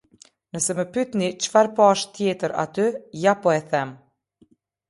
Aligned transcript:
Nëse 0.55 0.75
më 0.77 0.85
pyetni 0.95 1.27
çfarë 1.43 1.71
pashë 1.81 2.09
tjetër 2.15 2.57
aty, 2.65 2.87
ja 3.25 3.39
po 3.43 3.55
e 3.59 3.63
them. 3.71 3.93